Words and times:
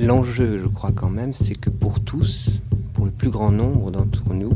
L'enjeu, 0.00 0.58
je 0.58 0.66
crois 0.66 0.92
quand 0.92 1.10
même, 1.10 1.34
c'est 1.34 1.54
que 1.54 1.68
pour 1.68 2.00
tous, 2.00 2.62
pour 2.94 3.04
le 3.04 3.10
plus 3.10 3.28
grand 3.28 3.52
nombre 3.52 3.90
d'entre 3.90 4.32
nous, 4.32 4.52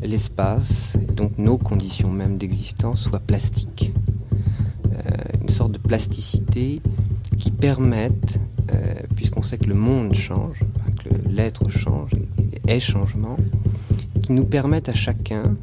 l'espace, 0.00 0.94
donc 1.14 1.36
nos 1.36 1.58
conditions 1.58 2.10
même 2.10 2.38
d'existence, 2.38 3.02
soient 3.02 3.20
plastiques. 3.20 3.92
Euh, 4.86 5.10
une 5.42 5.50
sorte 5.50 5.72
de 5.72 5.78
plasticité 5.78 6.80
qui 7.38 7.50
permette, 7.50 8.40
euh, 8.72 8.94
puisqu'on 9.14 9.42
sait 9.42 9.58
que 9.58 9.66
le 9.66 9.74
monde 9.74 10.14
change, 10.14 10.60
que 11.04 11.10
l'être 11.28 11.68
change, 11.68 12.12
est 12.66 12.80
changement, 12.80 13.36
qui 14.22 14.32
nous 14.32 14.46
permettent 14.46 14.88
à 14.88 14.94
chacun 14.94 15.54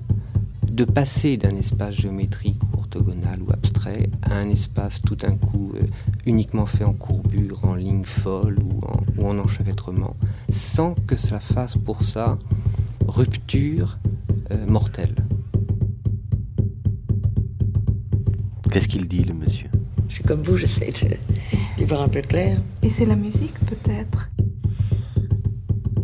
de 0.71 0.83
passer 0.83 1.37
d'un 1.37 1.55
espace 1.55 1.95
géométrique 1.95 2.59
orthogonal 2.95 3.41
ou 3.41 3.51
abstrait 3.51 4.09
à 4.21 4.35
un 4.35 4.49
espace 4.49 5.01
tout 5.01 5.15
d'un 5.15 5.35
coup 5.35 5.73
euh, 5.75 5.81
uniquement 6.25 6.65
fait 6.65 6.83
en 6.83 6.93
courbure, 6.93 7.65
en 7.65 7.75
ligne 7.75 8.03
folle 8.03 8.57
ou 8.59 8.79
en, 8.85 8.99
ou 9.17 9.27
en 9.27 9.39
enchevêtrement, 9.39 10.15
sans 10.49 10.93
que 11.07 11.15
ça 11.15 11.39
fasse 11.39 11.77
pour 11.77 12.03
ça 12.03 12.37
rupture 13.07 13.97
euh, 14.51 14.65
mortelle. 14.67 15.15
Qu'est-ce 18.71 18.87
qu'il 18.87 19.07
dit, 19.07 19.23
le 19.23 19.33
monsieur? 19.33 19.69
Je 20.09 20.15
suis 20.15 20.23
comme 20.23 20.41
vous, 20.41 20.57
j'essaie 20.57 20.91
d'y 21.77 21.83
voir 21.83 22.01
un 22.01 22.09
peu 22.09 22.21
clair. 22.21 22.61
Et 22.81 22.89
c'est 22.89 23.05
la 23.05 23.15
musique, 23.15 23.57
peut-être? 23.65 24.29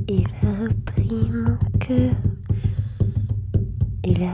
Il 0.08 0.26
a 0.44 0.74
pris 0.86 1.30
mon 1.32 1.58
cœur, 1.80 2.16
il 4.04 4.24
a 4.24 4.34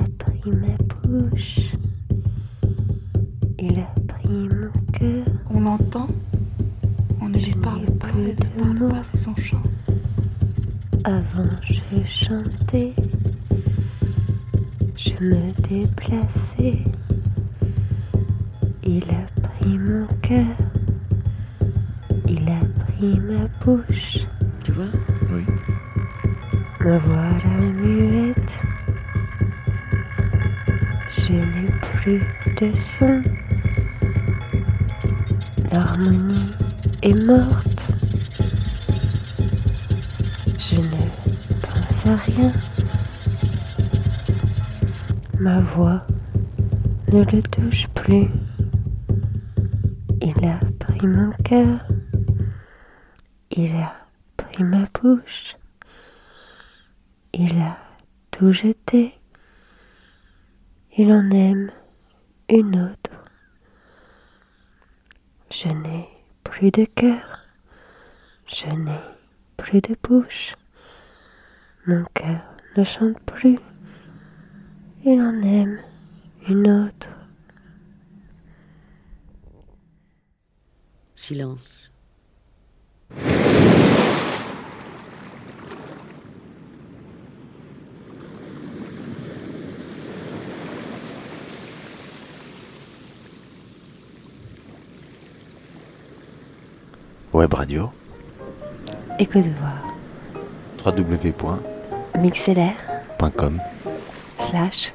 on 7.21 7.29
ne 7.29 7.37
lui 7.37 7.53
parle 7.53 7.85
pas, 7.99 8.07
elle 8.15 8.35
ne 8.73 8.79
parle 8.79 9.01
c'est 9.03 9.17
son 9.17 9.35
chant. 9.35 9.61
Avant, 11.03 11.49
je 11.63 12.03
chantais, 12.05 12.93
je 14.95 15.11
me 15.23 15.51
déplaçais. 15.67 16.79
Il 18.83 19.03
a 19.09 19.47
pris 19.47 19.77
mon 19.77 20.07
cœur, 20.21 20.57
il 22.27 22.49
a 22.49 22.83
pris 22.85 23.19
ma 23.19 23.47
bouche. 23.63 24.19
Tu 24.63 24.71
vois? 24.71 24.85
Oui. 25.31 25.43
Me 26.81 26.97
voilà 26.99 27.57
muette, 27.75 28.59
je 31.11 31.33
n'ai 31.33 31.69
plus 31.95 32.21
de 32.61 32.75
son. 32.75 33.21
L'harmonie 35.77 36.51
est 37.03 37.13
morte. 37.27 37.85
Je 40.57 40.77
ne 40.77 41.03
pense 41.61 42.07
à 42.07 42.15
rien. 42.15 42.51
Ma 45.39 45.59
voix 45.59 46.01
ne 47.13 47.23
le 47.25 47.43
touche 47.43 47.87
plus. 47.89 48.27
Il 50.19 50.45
a 50.45 50.59
pris 50.79 51.05
mon 51.05 51.31
cœur. 51.43 51.85
Il 53.51 53.75
a 53.75 53.93
pris 54.35 54.63
ma 54.63 54.87
bouche. 54.99 55.57
Il 57.35 57.55
a 57.59 57.77
tout 58.31 58.51
jeté. 58.51 59.13
Il 60.97 61.11
en 61.11 61.29
aime 61.29 61.69
une 62.49 62.81
autre. 62.81 63.06
Je 65.49 65.69
n'ai 65.69 66.09
plus 66.43 66.71
de 66.71 66.85
cœur. 66.85 67.45
Je 68.47 68.67
n'ai 68.67 68.99
plus 69.55 69.81
de 69.81 69.95
bouche. 70.03 70.55
Mon 71.85 72.03
cœur 72.13 72.41
ne 72.75 72.83
chante 72.83 73.19
plus. 73.21 73.59
Il 75.03 75.21
en 75.21 75.41
aime 75.41 75.79
une 76.47 76.69
autre. 76.69 77.09
Silence. 81.15 81.91
Web 97.37 97.53
radio, 97.53 97.91
Écoute 99.19 99.45
voir. 99.59 99.95
www.com, 100.83 101.61
Mixlr 102.19 102.73
slash 104.39 104.91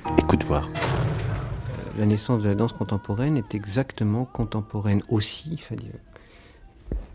voir. 0.49 0.69
La 1.97 2.05
naissance 2.05 2.43
de 2.43 2.49
la 2.49 2.57
danse 2.57 2.73
contemporaine 2.73 3.37
est 3.37 3.55
exactement 3.55 4.25
contemporaine 4.25 5.05
aussi, 5.09 5.63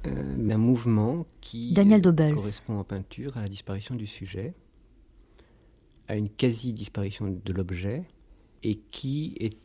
euh, 0.06 0.36
d'un 0.38 0.58
mouvement 0.58 1.26
qui 1.42 1.74
Daniel 1.74 2.02
Dobels. 2.02 2.36
correspond 2.36 2.80
en 2.80 2.86
peinture 2.86 3.36
à 3.36 3.42
la 3.42 3.50
disparition 3.50 3.96
du 3.96 4.08
sujet, 4.08 4.54
à 6.08 6.16
une 6.16 6.30
quasi-disparition 6.30 7.38
de 7.44 7.52
l'objet, 7.52 8.06
et 8.64 8.76
qui 8.92 9.36
est 9.42 9.58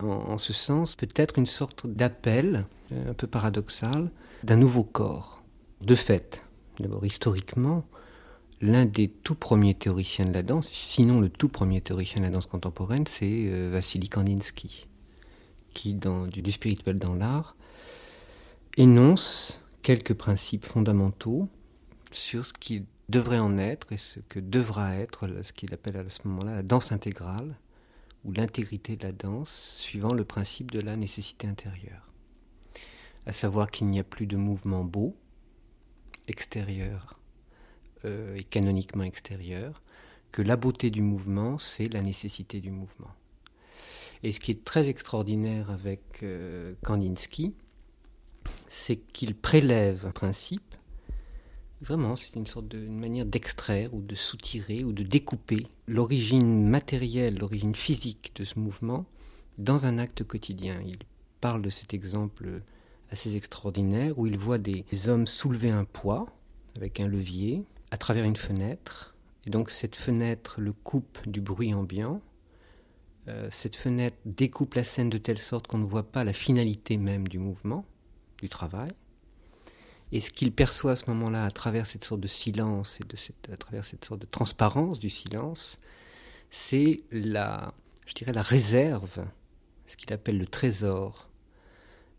en, 0.00 0.06
en 0.06 0.38
ce 0.38 0.54
sens 0.54 0.96
peut-être 0.96 1.38
une 1.38 1.44
sorte 1.44 1.86
d'appel, 1.86 2.64
euh, 2.92 3.10
un 3.10 3.12
peu 3.14 3.26
paradoxal, 3.26 4.10
d'un 4.44 4.56
nouveau 4.56 4.84
corps. 4.84 5.42
De 5.80 5.94
fait, 5.94 6.44
d'abord 6.78 7.04
historiquement, 7.04 7.84
l'un 8.60 8.84
des 8.84 9.08
tout 9.08 9.34
premiers 9.34 9.74
théoriciens 9.74 10.24
de 10.24 10.32
la 10.32 10.42
danse, 10.42 10.68
sinon 10.68 11.20
le 11.20 11.28
tout 11.28 11.48
premier 11.48 11.80
théoricien 11.80 12.20
de 12.20 12.26
la 12.26 12.30
danse 12.30 12.46
contemporaine, 12.46 13.06
c'est 13.06 13.46
euh, 13.48 13.70
Vassili 13.72 14.08
Kandinsky, 14.08 14.86
qui, 15.72 15.94
dans 15.94 16.26
du, 16.26 16.42
du 16.42 16.52
spirituel 16.52 16.98
dans 16.98 17.14
l'art, 17.14 17.56
énonce 18.76 19.62
quelques 19.82 20.14
principes 20.14 20.64
fondamentaux 20.64 21.48
sur 22.12 22.44
ce 22.44 22.52
qui 22.52 22.84
devrait 23.08 23.38
en 23.38 23.58
être 23.58 23.92
et 23.92 23.96
ce 23.96 24.20
que 24.28 24.38
devra 24.38 24.94
être 24.96 25.28
ce 25.42 25.52
qu'il 25.52 25.74
appelle 25.74 25.96
à 25.96 26.08
ce 26.08 26.26
moment-là 26.28 26.56
la 26.56 26.62
danse 26.62 26.92
intégrale 26.92 27.56
ou 28.24 28.32
l'intégrité 28.32 28.96
de 28.96 29.04
la 29.04 29.12
danse 29.12 29.50
suivant 29.78 30.12
le 30.12 30.24
principe 30.24 30.70
de 30.70 30.80
la 30.80 30.96
nécessité 30.96 31.46
intérieure. 31.46 32.09
À 33.26 33.32
savoir 33.32 33.70
qu'il 33.70 33.86
n'y 33.86 33.98
a 33.98 34.04
plus 34.04 34.26
de 34.26 34.36
mouvement 34.36 34.84
beau, 34.84 35.16
extérieur 36.26 37.18
euh, 38.04 38.34
et 38.36 38.44
canoniquement 38.44 39.04
extérieur, 39.04 39.82
que 40.32 40.42
la 40.42 40.56
beauté 40.56 40.90
du 40.90 41.02
mouvement, 41.02 41.58
c'est 41.58 41.92
la 41.92 42.02
nécessité 42.02 42.60
du 42.60 42.70
mouvement. 42.70 43.10
Et 44.22 44.32
ce 44.32 44.40
qui 44.40 44.50
est 44.50 44.64
très 44.64 44.88
extraordinaire 44.88 45.70
avec 45.70 46.22
euh, 46.22 46.74
Kandinsky, 46.84 47.54
c'est 48.68 48.96
qu'il 48.96 49.34
prélève 49.34 50.06
un 50.06 50.12
principe, 50.12 50.74
vraiment, 51.80 52.16
c'est 52.16 52.36
une 52.36 52.46
sorte 52.46 52.68
de 52.68 52.86
manière 52.86 53.24
d'extraire 53.24 53.94
ou 53.94 54.02
de 54.02 54.14
soutirer 54.14 54.84
ou 54.84 54.92
de 54.92 55.02
découper 55.02 55.66
l'origine 55.86 56.68
matérielle, 56.68 57.38
l'origine 57.38 57.74
physique 57.74 58.32
de 58.36 58.44
ce 58.44 58.58
mouvement 58.58 59.06
dans 59.58 59.86
un 59.86 59.98
acte 59.98 60.24
quotidien. 60.24 60.80
Il 60.86 60.98
parle 61.40 61.62
de 61.62 61.70
cet 61.70 61.94
exemple 61.94 62.62
assez 63.10 63.36
extraordinaire 63.36 64.18
où 64.18 64.26
il 64.26 64.38
voit 64.38 64.58
des 64.58 64.84
hommes 65.08 65.26
soulever 65.26 65.70
un 65.70 65.84
poids 65.84 66.26
avec 66.76 67.00
un 67.00 67.08
levier 67.08 67.64
à 67.90 67.96
travers 67.96 68.24
une 68.24 68.36
fenêtre. 68.36 69.14
Et 69.46 69.50
donc 69.50 69.70
cette 69.70 69.96
fenêtre 69.96 70.60
le 70.60 70.72
coupe 70.72 71.18
du 71.26 71.40
bruit 71.40 71.74
ambiant. 71.74 72.20
Euh, 73.28 73.48
cette 73.50 73.76
fenêtre 73.76 74.16
découpe 74.24 74.74
la 74.74 74.84
scène 74.84 75.10
de 75.10 75.18
telle 75.18 75.38
sorte 75.38 75.66
qu'on 75.66 75.78
ne 75.78 75.84
voit 75.84 76.10
pas 76.10 76.24
la 76.24 76.32
finalité 76.32 76.96
même 76.96 77.28
du 77.28 77.38
mouvement, 77.38 77.84
du 78.38 78.48
travail. 78.48 78.90
Et 80.12 80.20
ce 80.20 80.30
qu'il 80.30 80.52
perçoit 80.52 80.92
à 80.92 80.96
ce 80.96 81.08
moment-là, 81.10 81.44
à 81.44 81.50
travers 81.50 81.86
cette 81.86 82.04
sorte 82.04 82.20
de 82.20 82.26
silence 82.26 82.98
et 83.00 83.04
de 83.06 83.16
cette, 83.16 83.50
à 83.52 83.56
travers 83.56 83.84
cette 83.84 84.04
sorte 84.04 84.20
de 84.20 84.26
transparence 84.26 84.98
du 84.98 85.10
silence, 85.10 85.78
c'est 86.50 86.98
la, 87.12 87.74
je 88.06 88.14
dirais, 88.14 88.32
la 88.32 88.42
réserve, 88.42 89.24
ce 89.86 89.96
qu'il 89.96 90.12
appelle 90.12 90.38
le 90.38 90.46
trésor, 90.46 91.29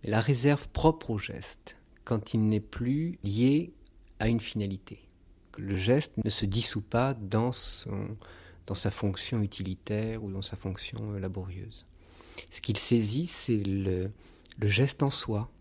la 0.04 0.20
réserve 0.20 0.68
propre 0.70 1.12
au 1.12 1.18
geste, 1.18 1.78
quand 2.04 2.34
il 2.34 2.46
n'est 2.46 2.60
plus 2.60 3.20
lié 3.24 3.74
à 4.20 4.28
une 4.28 4.40
finalité. 4.40 5.00
Le 5.58 5.76
geste 5.76 6.14
ne 6.24 6.30
se 6.30 6.46
dissout 6.46 6.82
pas 6.82 7.14
dans, 7.14 7.52
son, 7.52 8.18
dans 8.68 8.76
sa 8.76 8.92
fonction 8.92 9.42
utilitaire 9.42 10.24
ou 10.24 10.32
dans 10.32 10.42
sa 10.42 10.56
fonction 10.56 11.14
euh, 11.14 11.20
laborieuse. 11.20 11.86
Ce 12.50 12.62
qu'il 12.62 12.78
saisit, 12.78 13.28
c'est 13.28 13.58
le, 13.58 14.10
le 14.58 14.68
geste 14.68 15.04
en 15.04 15.10
soi, 15.10 15.52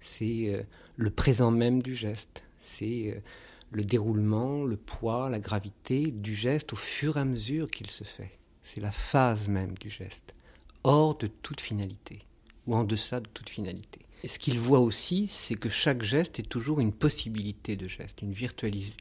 c'est 0.00 0.54
euh, 0.54 0.62
le 0.96 1.10
présent 1.10 1.50
même 1.50 1.82
du 1.82 1.94
geste, 1.94 2.42
c'est 2.58 3.12
euh, 3.14 3.20
le 3.70 3.84
déroulement, 3.84 4.64
le 4.64 4.76
poids, 4.76 5.30
la 5.30 5.40
gravité 5.40 6.10
du 6.10 6.34
geste 6.34 6.72
au 6.72 6.76
fur 6.76 7.16
et 7.16 7.20
à 7.20 7.24
mesure 7.24 7.70
qu'il 7.70 7.90
se 7.90 8.04
fait. 8.04 8.38
C'est 8.62 8.80
la 8.80 8.90
phase 8.90 9.48
même 9.48 9.76
du 9.78 9.88
geste, 9.88 10.34
hors 10.84 11.16
de 11.16 11.26
toute 11.26 11.60
finalité, 11.60 12.20
ou 12.66 12.74
en 12.74 12.84
deçà 12.84 13.20
de 13.20 13.28
toute 13.28 13.48
finalité. 13.48 14.00
Et 14.24 14.28
ce 14.28 14.38
qu'il 14.38 14.58
voit 14.58 14.80
aussi, 14.80 15.26
c'est 15.26 15.56
que 15.56 15.68
chaque 15.68 16.02
geste 16.02 16.38
est 16.38 16.48
toujours 16.48 16.80
une 16.80 16.92
possibilité 16.92 17.76
de 17.76 17.88
geste, 17.88 18.22
une, 18.22 18.34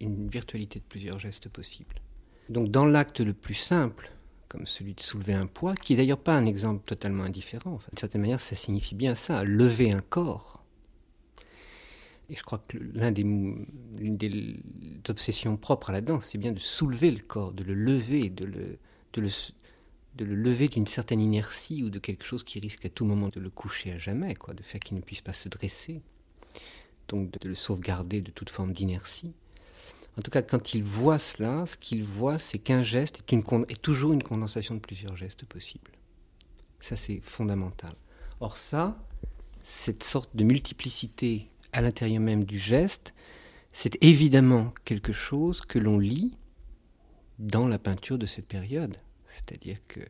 une 0.01 0.29
virtualité 0.29 0.79
de 0.79 0.85
plusieurs 0.87 1.19
gestes 1.19 1.47
possibles. 1.47 2.01
Donc 2.49 2.69
dans 2.69 2.85
l'acte 2.85 3.19
le 3.19 3.33
plus 3.33 3.53
simple, 3.53 4.11
comme 4.49 4.65
celui 4.65 4.93
de 4.93 5.01
soulever 5.01 5.33
un 5.33 5.47
poids, 5.47 5.75
qui 5.75 5.93
est 5.93 5.95
d'ailleurs 5.95 6.17
pas 6.17 6.35
un 6.35 6.45
exemple 6.45 6.83
totalement 6.85 7.23
indifférent, 7.23 7.79
d'une 7.89 7.97
certaine 7.97 8.21
manière 8.21 8.39
ça 8.39 8.55
signifie 8.55 8.95
bien 8.95 9.15
ça, 9.15 9.43
lever 9.43 9.93
un 9.93 10.01
corps. 10.01 10.61
Et 12.29 12.35
je 12.35 12.43
crois 12.43 12.63
que 12.67 12.77
l'une 12.77 13.65
des, 14.17 14.55
obsessions 15.09 15.55
propres 15.57 15.89
à 15.89 15.93
la 15.93 16.01
danse, 16.01 16.25
c'est 16.27 16.37
bien 16.37 16.51
de 16.51 16.59
soulever 16.59 17.11
le 17.11 17.19
corps, 17.19 17.51
de 17.51 17.63
le 17.63 17.73
lever, 17.73 18.29
de 18.29 18.45
le, 18.45 18.77
de 19.13 19.21
le, 19.21 19.29
de 20.15 20.25
le 20.25 20.35
lever 20.35 20.67
d'une 20.67 20.87
certaine 20.87 21.21
inertie 21.21 21.83
ou 21.83 21.89
de 21.89 21.99
quelque 21.99 22.25
chose 22.25 22.43
qui 22.43 22.59
risque 22.59 22.85
à 22.85 22.89
tout 22.89 23.05
moment 23.05 23.29
de 23.29 23.39
le 23.39 23.49
coucher 23.49 23.93
à 23.93 23.97
jamais, 23.97 24.35
quoi, 24.35 24.53
de 24.53 24.63
faire 24.63 24.79
qu'il 24.79 24.97
ne 24.97 25.01
puisse 25.01 25.21
pas 25.21 25.33
se 25.33 25.49
dresser, 25.49 26.01
donc 27.07 27.31
de 27.31 27.47
le 27.47 27.55
sauvegarder 27.55 28.21
de 28.21 28.31
toute 28.31 28.49
forme 28.49 28.73
d'inertie. 28.73 29.33
En 30.17 30.21
tout 30.21 30.31
cas, 30.31 30.41
quand 30.41 30.73
il 30.73 30.83
voit 30.83 31.19
cela, 31.19 31.65
ce 31.65 31.77
qu'il 31.77 32.03
voit, 32.03 32.37
c'est 32.37 32.59
qu'un 32.59 32.83
geste 32.83 33.23
est, 33.31 33.33
est 33.69 33.81
toujours 33.81 34.11
une 34.11 34.23
condensation 34.23 34.75
de 34.75 34.79
plusieurs 34.79 35.15
gestes 35.15 35.45
possibles. 35.45 35.91
Ça, 36.81 36.95
c'est 36.95 37.21
fondamental. 37.21 37.93
Or 38.41 38.57
ça, 38.57 38.97
cette 39.63 40.03
sorte 40.03 40.35
de 40.35 40.43
multiplicité 40.43 41.49
à 41.71 41.81
l'intérieur 41.81 42.21
même 42.21 42.43
du 42.43 42.59
geste, 42.59 43.13
c'est 43.71 44.03
évidemment 44.03 44.73
quelque 44.83 45.13
chose 45.13 45.61
que 45.61 45.79
l'on 45.79 45.97
lit 45.97 46.35
dans 47.39 47.67
la 47.67 47.79
peinture 47.79 48.17
de 48.17 48.25
cette 48.25 48.47
période. 48.47 48.97
C'est-à-dire 49.33 49.77
que 49.87 50.01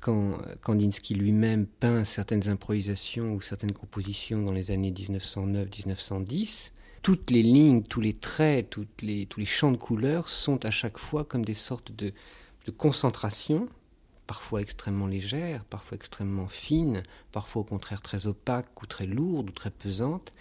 quand 0.00 0.38
Kandinsky 0.60 1.14
lui-même 1.14 1.66
peint 1.66 2.04
certaines 2.04 2.48
improvisations 2.48 3.32
ou 3.32 3.40
certaines 3.40 3.72
compositions 3.72 4.42
dans 4.42 4.52
les 4.52 4.70
années 4.70 4.92
1909-1910, 4.92 6.72
toutes 7.00 7.30
les 7.30 7.42
lignes, 7.42 7.82
tous 7.82 8.00
les 8.00 8.12
traits, 8.12 8.70
toutes 8.70 9.02
les, 9.02 9.26
tous 9.26 9.40
les 9.40 9.46
champs 9.46 9.72
de 9.72 9.76
couleurs 9.76 10.28
sont 10.28 10.64
à 10.64 10.70
chaque 10.70 10.98
fois 10.98 11.24
comme 11.24 11.44
des 11.44 11.54
sortes 11.54 11.92
de, 11.92 12.12
de 12.66 12.70
concentration, 12.70 13.66
parfois 14.26 14.60
extrêmement 14.60 15.06
légères, 15.06 15.64
parfois 15.64 15.96
extrêmement 15.96 16.48
fines, 16.48 17.02
parfois 17.32 17.62
au 17.62 17.64
contraire 17.64 18.00
très 18.00 18.26
opaques 18.26 18.82
ou 18.82 18.86
très 18.86 19.06
lourdes 19.06 19.50
ou 19.50 19.52
très 19.52 19.70
pesantes. 19.70 20.32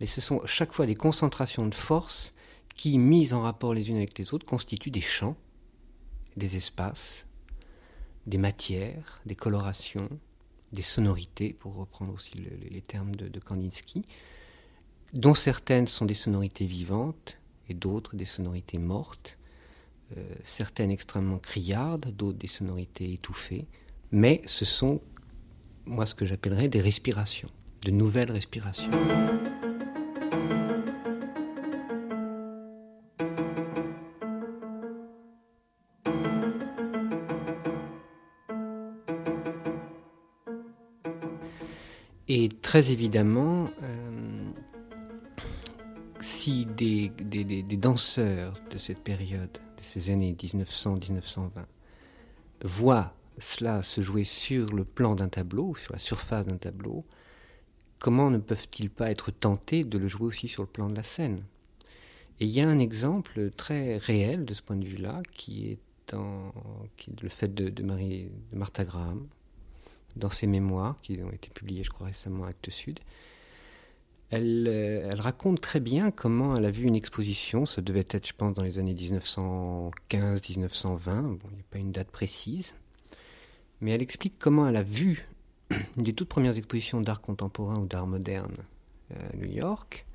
Mais 0.00 0.06
ce 0.06 0.20
sont 0.20 0.40
chaque 0.46 0.72
fois 0.72 0.86
des 0.86 0.94
concentrations 0.94 1.66
de 1.66 1.74
force 1.74 2.34
qui, 2.74 2.98
mises 2.98 3.34
en 3.34 3.42
rapport 3.42 3.74
les 3.74 3.90
unes 3.90 3.96
avec 3.96 4.18
les 4.18 4.32
autres, 4.34 4.46
constituent 4.46 4.90
des 4.90 5.00
champs, 5.00 5.36
des 6.36 6.56
espaces, 6.56 7.26
des 8.26 8.38
matières, 8.38 9.20
des 9.26 9.34
colorations, 9.34 10.08
des 10.72 10.82
sonorités, 10.82 11.52
pour 11.52 11.74
reprendre 11.74 12.14
aussi 12.14 12.32
les 12.70 12.80
termes 12.80 13.14
de, 13.14 13.40
Kandinsky, 13.40 14.04
dont 15.12 15.34
certaines 15.34 15.86
sont 15.86 16.06
des 16.06 16.14
sonorités 16.14 16.66
vivantes 16.66 17.38
et 17.68 17.74
d'autres 17.74 18.16
des 18.16 18.24
sonorités 18.24 18.78
mortes, 18.78 19.38
euh, 20.16 20.34
certaines 20.42 20.90
extrêmement 20.90 21.38
criardes, 21.38 22.14
d'autres 22.16 22.38
des 22.38 22.46
sonorités 22.46 23.12
étouffées, 23.12 23.66
mais 24.10 24.40
ce 24.46 24.64
sont, 24.64 25.00
moi, 25.84 26.06
ce 26.06 26.14
que 26.14 26.24
j'appellerais 26.24 26.68
des 26.68 26.80
respirations, 26.80 27.50
de 27.84 27.90
nouvelles 27.90 28.30
respirations. 28.30 28.90
Très 42.72 42.90
évidemment, 42.90 43.68
euh, 43.82 44.50
si 46.22 46.64
des, 46.64 47.12
danseurs 47.76 48.58
de 48.70 48.78
cette 48.78 49.00
période, 49.00 49.52
de 49.52 49.82
ces 49.82 50.08
années 50.08 50.32
1900-1920, 50.32 51.50
voient 52.64 53.14
cela 53.36 53.82
se 53.82 54.00
jouer 54.00 54.24
sur 54.24 54.72
le 54.72 54.84
plan 54.84 55.14
d'un 55.14 55.28
tableau, 55.28 55.74
sur 55.74 55.92
la 55.92 55.98
surface 55.98 56.46
d'un 56.46 56.56
tableau, 56.56 57.04
comment 57.98 58.30
ne 58.30 58.38
peuvent-ils 58.38 58.88
pas 58.88 59.10
être 59.10 59.30
tentés 59.30 59.84
de 59.84 59.98
le 59.98 60.08
jouer 60.08 60.28
aussi 60.28 60.48
sur 60.48 60.62
le 60.62 60.68
plan 60.68 60.88
de 60.88 60.94
la 60.94 61.02
scène? 61.02 61.44
Et 62.40 62.46
il 62.46 62.50
y 62.52 62.62
a 62.62 62.66
un 62.66 62.78
exemple 62.78 63.50
très 63.50 63.98
réel 63.98 64.46
de 64.46 64.54
ce 64.54 64.62
point 64.62 64.76
de 64.76 64.86
vue-là, 64.86 65.20
qui 65.34 65.72
est, 65.72 65.78
le 66.14 67.28
fait 67.28 67.52
de, 67.54 67.82
Marie, 67.82 68.30
de 68.50 68.56
Martha 68.56 68.86
Graham, 68.86 69.28
dans 70.16 70.30
ses 70.30 70.46
mémoires, 70.46 70.96
qui 71.02 71.20
ont 71.22 71.30
été 71.30 71.50
publiés, 71.50 71.84
je 71.84 71.90
crois, 71.90 72.06
récemment 72.06 72.44
à 72.44 72.48
Actes 72.48 72.70
Sud. 72.70 73.00
Elle, 74.30 74.66
euh, 74.66 75.10
elle, 75.10 75.20
raconte 75.20 75.60
très 75.60 75.80
bien 75.80 76.10
comment 76.10 76.56
elle 76.56 76.64
a 76.64 76.70
vu 76.70 76.84
une 76.84 76.96
exposition, 76.96 77.66
ça 77.66 77.82
devait 77.82 78.06
être, 78.08 78.26
je 78.26 78.32
pense, 78.32 78.54
dans 78.54 78.62
les 78.62 78.78
années 78.78 78.94
1915-1920, 78.94 79.90
bon, 80.10 81.38
il 81.50 81.54
n'y 81.54 81.60
a 81.60 81.64
pas 81.70 81.78
une 81.78 81.92
date 81.92 82.10
précise, 82.10 82.74
mais 83.82 83.90
elle 83.90 84.00
explique 84.00 84.38
comment 84.38 84.66
elle 84.66 84.76
a 84.76 84.82
vu 84.82 85.28
une 85.96 86.04
des 86.04 86.14
toutes 86.14 86.28
premières 86.28 86.56
expositions 86.56 87.02
d'art 87.02 87.20
contemporain 87.20 87.76
ou 87.78 87.86
d'art 87.86 88.06
moderne 88.06 88.56
euh, 89.12 89.16
à 89.32 89.36
New 89.36 89.50
York. 89.50 90.06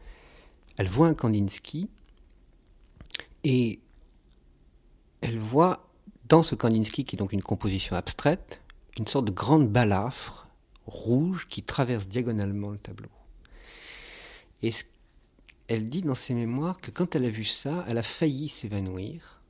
Elle 0.77 0.88
voit 0.88 1.07
un 1.07 1.13
Kandinsky 1.13 1.89
et 3.44 3.79
elle 5.21 5.38
voit 5.38 5.88
dans 6.27 6.44
ce 6.44 6.55
Kandinsky, 6.55 7.05
qui 7.05 7.15
est 7.15 7.19
donc 7.19 7.33
une 7.33 7.41
composition 7.41 7.95
abstraite, 7.95 8.61
une 8.97 9.07
sorte 9.07 9.25
de 9.25 9.31
grande 9.31 9.69
balafre 9.69 10.47
rouge 10.85 11.47
qui 11.49 11.63
traverse 11.63 12.07
diagonalement 12.07 12.69
le 12.69 12.77
tableau. 12.77 13.09
Et 14.63 14.71
elle 15.67 15.89
dit 15.89 16.01
dans 16.01 16.15
ses 16.15 16.33
mémoires 16.33 16.79
que 16.79 16.91
quand 16.91 17.15
elle 17.15 17.25
a 17.25 17.29
vu 17.29 17.44
ça, 17.44 17.85
elle 17.88 17.97
a 17.97 18.03
failli 18.03 18.47
s'évanouir 18.47 19.41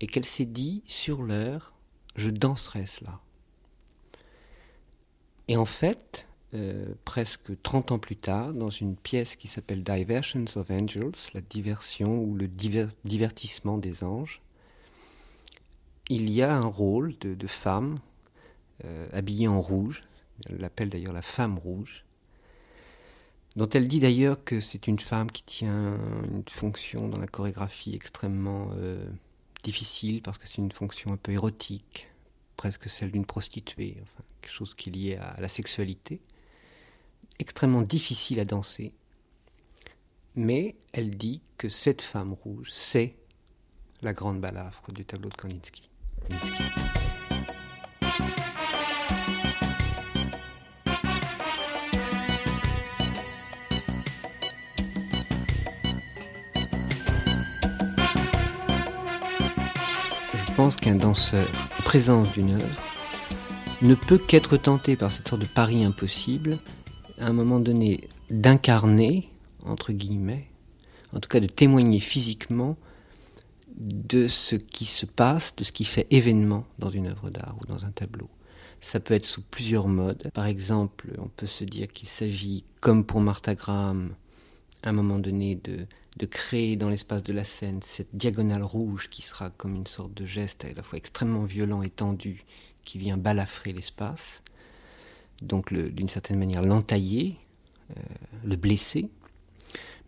et 0.00 0.06
qu'elle 0.06 0.24
s'est 0.24 0.46
dit 0.46 0.82
sur 0.86 1.22
l'heure, 1.22 1.74
je 2.16 2.30
danserai 2.30 2.86
cela. 2.86 3.20
Et 5.48 5.56
en 5.56 5.66
fait, 5.66 6.26
euh, 6.54 6.94
presque 7.04 7.60
30 7.62 7.92
ans 7.92 7.98
plus 7.98 8.16
tard, 8.16 8.54
dans 8.54 8.70
une 8.70 8.96
pièce 8.96 9.36
qui 9.36 9.46
s'appelle 9.46 9.84
Diversions 9.84 10.46
of 10.56 10.70
Angels, 10.70 11.12
la 11.34 11.40
diversion 11.42 12.18
ou 12.22 12.34
le 12.34 12.48
divertissement 12.48 13.78
des 13.78 14.02
anges, 14.02 14.40
il 16.08 16.30
y 16.30 16.42
a 16.42 16.52
un 16.52 16.66
rôle 16.66 17.16
de, 17.18 17.34
de 17.34 17.46
femme 17.46 17.98
euh, 18.84 19.08
habillée 19.12 19.48
en 19.48 19.60
rouge. 19.60 20.02
Elle 20.48 20.58
l'appelle 20.58 20.88
d'ailleurs 20.88 21.12
la 21.12 21.22
femme 21.22 21.58
rouge. 21.58 22.04
Dont 23.56 23.68
elle 23.68 23.88
dit 23.88 24.00
d'ailleurs 24.00 24.42
que 24.44 24.60
c'est 24.60 24.86
une 24.86 24.98
femme 24.98 25.30
qui 25.30 25.42
tient 25.42 25.98
une 26.32 26.44
fonction 26.48 27.08
dans 27.08 27.18
la 27.18 27.26
chorégraphie 27.26 27.94
extrêmement 27.94 28.70
euh, 28.76 29.04
difficile 29.62 30.22
parce 30.22 30.38
que 30.38 30.46
c'est 30.46 30.58
une 30.58 30.70
fonction 30.70 31.12
un 31.12 31.16
peu 31.16 31.32
érotique, 31.32 32.08
presque 32.56 32.88
celle 32.88 33.10
d'une 33.10 33.26
prostituée, 33.26 33.96
enfin, 34.02 34.22
quelque 34.40 34.52
chose 34.52 34.74
qui 34.74 34.90
est 34.90 34.92
lié 34.92 35.16
à 35.16 35.40
la 35.40 35.48
sexualité, 35.48 36.20
extrêmement 37.40 37.82
difficile 37.82 38.38
à 38.38 38.44
danser. 38.44 38.92
Mais 40.36 40.76
elle 40.92 41.16
dit 41.16 41.42
que 41.58 41.68
cette 41.68 42.02
femme 42.02 42.32
rouge, 42.32 42.68
c'est 42.70 43.16
la 44.00 44.12
grande 44.12 44.40
balafre 44.40 44.92
du 44.92 45.04
tableau 45.04 45.28
de 45.28 45.34
Kandinsky. 45.34 45.90
Pense 60.62 60.76
qu'un 60.76 60.96
danseur 60.96 61.48
en 61.78 61.82
présence 61.84 62.32
d'une 62.34 62.50
œuvre 62.50 62.82
ne 63.80 63.94
peut 63.94 64.18
qu'être 64.18 64.58
tenté 64.58 64.94
par 64.94 65.10
cette 65.10 65.26
sorte 65.26 65.40
de 65.40 65.46
pari 65.46 65.84
impossible, 65.84 66.58
à 67.18 67.28
un 67.28 67.32
moment 67.32 67.60
donné, 67.60 68.10
d'incarner, 68.28 69.30
entre 69.64 69.94
guillemets, 69.94 70.50
en 71.14 71.20
tout 71.20 71.30
cas 71.30 71.40
de 71.40 71.46
témoigner 71.46 71.98
physiquement 71.98 72.76
de 73.78 74.28
ce 74.28 74.54
qui 74.54 74.84
se 74.84 75.06
passe, 75.06 75.56
de 75.56 75.64
ce 75.64 75.72
qui 75.72 75.84
fait 75.84 76.06
événement 76.10 76.66
dans 76.78 76.90
une 76.90 77.06
œuvre 77.06 77.30
d'art 77.30 77.56
ou 77.62 77.66
dans 77.66 77.86
un 77.86 77.90
tableau. 77.90 78.28
Ça 78.82 79.00
peut 79.00 79.14
être 79.14 79.24
sous 79.24 79.40
plusieurs 79.40 79.88
modes. 79.88 80.30
Par 80.34 80.44
exemple, 80.44 81.08
on 81.16 81.28
peut 81.28 81.46
se 81.46 81.64
dire 81.64 81.88
qu'il 81.88 82.08
s'agit, 82.08 82.64
comme 82.82 83.06
pour 83.06 83.22
Martha 83.22 83.54
Graham, 83.54 84.10
à 84.82 84.90
un 84.90 84.92
moment 84.92 85.20
donné, 85.20 85.54
de 85.54 85.86
de 86.16 86.26
créer 86.26 86.76
dans 86.76 86.88
l'espace 86.88 87.22
de 87.22 87.32
la 87.32 87.44
scène 87.44 87.80
cette 87.82 88.14
diagonale 88.14 88.62
rouge 88.62 89.08
qui 89.08 89.22
sera 89.22 89.50
comme 89.50 89.76
une 89.76 89.86
sorte 89.86 90.12
de 90.14 90.24
geste 90.24 90.64
à 90.64 90.72
la 90.72 90.82
fois 90.82 90.98
extrêmement 90.98 91.44
violent 91.44 91.82
et 91.82 91.90
tendu 91.90 92.44
qui 92.84 92.98
vient 92.98 93.16
balafrer 93.16 93.72
l'espace, 93.72 94.42
donc 95.42 95.72
d'une 95.72 96.08
certaine 96.08 96.38
manière 96.38 96.62
l'entailler, 96.62 97.36
euh, 97.90 98.02
le 98.44 98.56
blesser, 98.56 99.08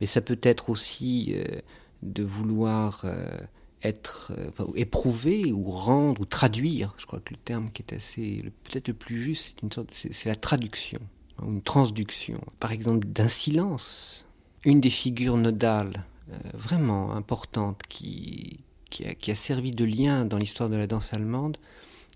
mais 0.01 0.07
ça 0.07 0.21
peut 0.21 0.41
être 0.43 0.71
aussi 0.71 1.33
euh, 1.35 1.61
de 2.03 2.25
vouloir 2.25 3.03
euh, 3.05 3.39
être 3.83 4.33
éprouver 4.75 5.53
ou 5.53 5.65
rendre 5.65 6.21
ou 6.21 6.25
traduire. 6.25 6.95
Je 6.99 7.07
crois 7.07 7.21
que 7.21 7.35
le 7.35 7.41
terme 7.41 7.71
qui 7.71 7.83
est 7.83 7.95
assez 7.95 8.45
peut-être 8.65 8.89
le 8.89 8.95
plus 8.95 9.21
juste, 9.21 9.55
c'est 9.55 9.63
une 9.63 9.73
sorte, 9.73 9.89
c'est 9.93 10.29
la 10.29 10.37
traduction. 10.37 11.01
une 11.43 11.63
transduction, 11.63 12.41
par 12.59 12.73
exemple 12.73 13.07
d'un 13.07 13.29
silence. 13.29 14.27
Une 14.65 14.81
des 14.81 14.91
figures 14.91 15.37
nodales 15.37 16.05
euh, 16.31 16.37
vraiment 16.55 17.13
importantes 17.13 17.83
qui, 17.89 18.61
qui, 18.91 19.31
a, 19.31 19.35
servi 19.35 19.73
de 19.73 19.85
lien 19.85 20.25
dans 20.25 20.39
l'histoire 20.39 20.69
de 20.69 20.77
la 20.77 20.87
danse 20.87 21.13
allemande 21.13 21.57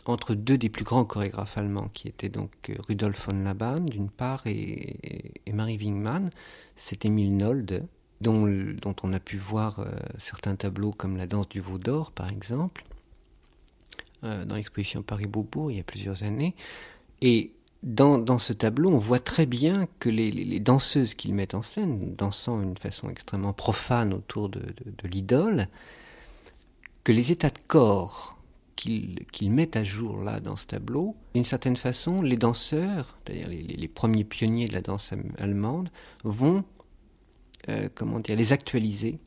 entre 0.04 0.34
deux 0.34 0.56
des 0.56 0.68
plus 0.68 0.84
grands 0.84 1.04
chorégraphes 1.04 1.58
allemands, 1.58 1.88
qui 1.92 2.06
étaient 2.06 2.28
donc 2.28 2.52
euh, 2.70 2.74
Rudolf 2.86 3.26
von 3.26 3.42
Laban 3.42 3.80
d'une 3.80 4.08
part 4.08 4.46
et, 4.46 4.96
Marie 5.52 5.76
Wingman, 5.78 6.30
c'est 6.76 7.04
Émile 7.04 7.36
Nolde, 7.36 7.84
dont, 8.20 8.46
dont, 8.46 8.94
on 9.02 9.12
a 9.12 9.18
pu 9.18 9.36
voir 9.36 9.80
euh, 9.80 9.90
certains 10.18 10.54
tableaux 10.54 10.92
comme 10.92 11.16
la 11.16 11.26
danse 11.26 11.48
du 11.48 11.60
veau 11.60 11.78
d'or 11.78 12.12
par 12.12 12.30
exemple, 12.30 12.84
dans 14.22 14.56
l'exposition 14.56 15.02
Paris-Beaubourg 15.02 15.70
il 15.70 15.76
y 15.76 15.80
a 15.80 15.84
plusieurs 15.84 16.24
années. 16.24 16.56
Et 17.20 17.52
dans, 17.82 18.38
ce 18.38 18.52
tableau, 18.52 18.90
on 18.90 18.98
voit 18.98 19.18
très 19.18 19.46
bien 19.46 19.86
que 20.00 20.08
les, 20.08 20.58
danseuses 20.60 21.14
qu'ils 21.14 21.34
mettent 21.34 21.54
en 21.54 21.62
scène, 21.62 22.14
dansant 22.16 22.58
d'une 22.58 22.76
façon 22.76 23.08
extrêmement 23.08 23.52
profane 23.52 24.12
autour 24.12 24.48
de, 24.48 24.60
l'idole, 25.04 25.68
que 27.04 27.12
les 27.12 27.30
états 27.32 27.50
de 27.50 27.58
corps 27.68 28.38
qu'ils 28.74 29.24
qu 29.32 29.48
mettent 29.48 29.76
à 29.76 29.84
jour 29.84 30.22
là 30.22 30.40
dans 30.40 30.56
ce 30.56 30.66
tableau, 30.66 31.16
d'une 31.34 31.44
certaine 31.44 31.76
façon, 31.76 32.22
les 32.22 32.36
danseurs, 32.36 33.16
c'est-à-dire 33.24 33.48
les, 33.48 33.62
les, 33.62 33.88
premiers 33.88 34.24
pionniers 34.24 34.66
de 34.66 34.72
la 34.74 34.82
danse 34.82 35.12
allemande, 35.38 35.88
vont 36.24 36.64
euh, 37.68 37.88
comment 37.94 38.20
dire, 38.20 38.36
les 38.36 38.52
actualiser 38.52 39.18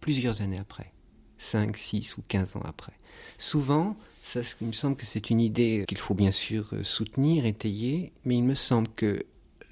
plusieurs 0.00 0.42
années 0.42 0.58
après, 0.58 0.92
5, 1.38 1.76
6 1.76 2.18
ou 2.18 2.22
15 2.28 2.56
ans 2.56 2.62
après. 2.64 2.92
Souvent, 3.38 3.96
ça, 4.24 4.40
il 4.62 4.68
me 4.68 4.72
semble 4.72 4.96
que 4.96 5.04
c'est 5.04 5.28
une 5.28 5.40
idée 5.40 5.84
qu'il 5.86 5.98
faut 5.98 6.14
bien 6.14 6.30
sûr 6.30 6.70
euh, 6.72 6.82
soutenir, 6.82 7.44
étayer, 7.44 8.10
mais 8.24 8.36
il 8.36 8.42
me 8.42 8.54
semble 8.54 8.88
que 8.96 9.22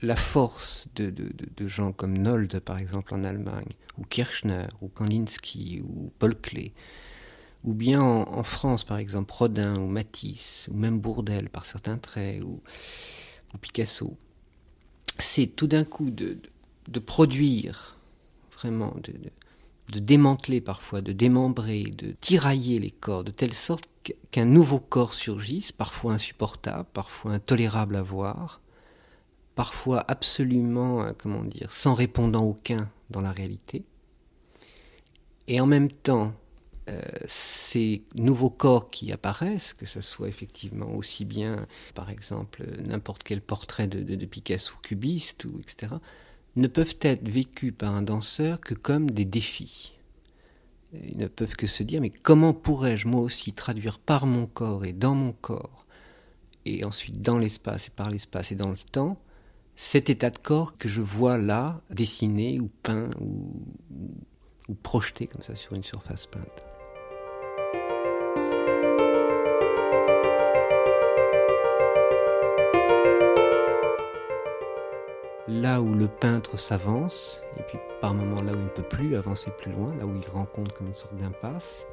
la 0.02 0.14
force 0.14 0.86
de, 0.94 1.14
gens 1.66 1.92
comme 1.92 2.18
Nolde, 2.18 2.60
par 2.60 2.76
exemple, 2.76 3.14
en 3.14 3.24
Allemagne, 3.24 3.70
ou 3.96 4.04
Kirchner, 4.04 4.66
ou 4.82 4.88
Kandinsky, 4.88 5.80
ou 5.82 6.12
Paul 6.18 6.34
Klee, 6.34 6.72
ou 7.64 7.72
bien 7.72 8.02
en, 8.02 8.42
France, 8.42 8.84
par 8.84 8.98
exemple, 8.98 9.32
Rodin, 9.32 9.78
ou 9.78 9.86
Matisse, 9.86 10.68
ou 10.70 10.76
même 10.76 10.98
Bourdelle, 10.98 11.48
par 11.48 11.64
certains 11.64 11.96
traits, 11.96 12.42
ou, 12.42 12.60
ou 13.54 13.58
Picasso, 13.58 14.18
c'est 15.18 15.46
tout 15.46 15.68
d'un 15.68 15.84
coup 15.84 16.10
de, 16.10 16.36
de, 16.88 16.98
produire, 16.98 17.96
vraiment, 18.50 18.94
de, 19.02 19.14
de, 19.90 19.98
démanteler 19.98 20.60
parfois, 20.60 21.00
de 21.00 21.12
démembrer, 21.12 21.84
de 21.84 22.14
tirailler 22.20 22.78
les 22.78 22.90
corps, 22.90 23.24
de 23.24 23.30
telle 23.30 23.54
sorte 23.54 23.84
qu'un 24.30 24.44
nouveau 24.44 24.80
corps 24.80 25.14
surgisse, 25.14 25.72
parfois 25.72 26.14
insupportable, 26.14 26.88
parfois 26.92 27.32
intolérable 27.32 27.96
à 27.96 28.02
voir, 28.02 28.60
parfois 29.54 30.04
absolument, 30.08 31.02
euh, 31.02 31.12
comment 31.16 31.44
dire, 31.44 31.72
sans 31.72 31.94
répondant 31.94 32.44
aucun 32.44 32.90
dans 33.10 33.20
la 33.20 33.32
réalité. 33.32 33.84
Et 35.48 35.60
en 35.60 35.66
même 35.66 35.90
temps, 35.90 36.32
euh, 36.88 37.00
ces 37.26 38.02
nouveaux 38.16 38.50
corps 38.50 38.90
qui 38.90 39.12
apparaissent, 39.12 39.72
que 39.72 39.86
ce 39.86 40.00
soit 40.00 40.28
effectivement 40.28 40.92
aussi 40.96 41.24
bien, 41.24 41.66
par 41.94 42.10
exemple, 42.10 42.64
n'importe 42.80 43.22
quel 43.22 43.40
portrait 43.40 43.86
de, 43.86 44.02
de, 44.02 44.16
de, 44.16 44.26
Picasso 44.26 44.72
cubiste, 44.82 45.44
ou 45.44 45.60
etc., 45.60 45.94
ne 46.56 46.66
peuvent 46.66 46.96
être 47.00 47.28
vécus 47.28 47.72
par 47.76 47.94
un 47.94 48.02
danseur 48.02 48.60
que 48.60 48.74
comme 48.74 49.10
des 49.10 49.24
défis. 49.24 49.94
Ils 50.92 51.16
ne 51.16 51.26
peuvent 51.26 51.56
que 51.56 51.66
se 51.66 51.82
dire, 51.82 52.00
mais 52.00 52.10
comment 52.10 52.52
pourrais-je 52.52 53.08
moi 53.08 53.22
aussi 53.22 53.52
traduire 53.52 53.98
par 53.98 54.26
mon 54.26 54.46
corps 54.46 54.84
et 54.84 54.92
dans 54.92 55.14
mon 55.14 55.32
corps, 55.32 55.86
et 56.66 56.84
ensuite 56.84 57.22
dans 57.22 57.38
l'espace 57.38 57.88
et 57.88 57.90
par 57.90 58.10
l'espace 58.10 58.52
et 58.52 58.56
dans 58.56 58.70
le 58.70 58.76
temps, 58.76 59.18
cet 59.74 60.10
état 60.10 60.30
de 60.30 60.38
corps 60.38 60.76
que 60.76 60.88
je 60.88 61.00
vois 61.00 61.38
là, 61.38 61.80
dessiné 61.90 62.60
ou 62.60 62.68
peint 62.82 63.08
ou, 63.20 64.74
projeté 64.82 65.26
comme 65.26 65.42
ça 65.42 65.54
sur 65.54 65.74
une 65.74 65.84
surface 65.84 66.26
peinte? 66.26 66.71
Là 75.60 75.80
où 75.80 75.92
le 75.94 76.08
peintre 76.08 76.58
s'avance, 76.58 77.42
et 77.58 77.62
puis 77.62 77.78
par 78.00 78.14
moments 78.14 78.42
là 78.42 78.52
où 78.52 78.56
il 78.56 78.64
ne 78.64 78.68
peut 78.68 78.82
plus 78.82 79.16
avancer 79.16 79.50
plus 79.58 79.72
loin, 79.72 79.94
là 79.96 80.06
où 80.06 80.14
il 80.14 80.28
rencontre 80.30 80.72
comme 80.74 80.88
une 80.88 80.94
sorte 80.94 81.14
d'impasse, 81.16 81.86